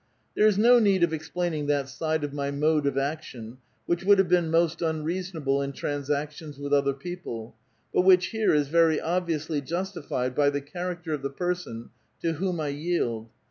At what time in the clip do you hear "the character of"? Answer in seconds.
10.49-11.21